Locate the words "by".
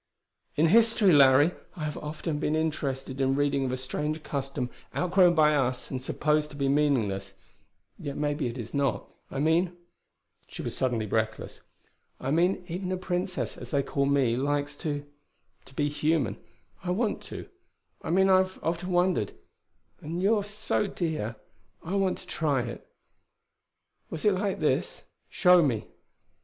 5.35-5.53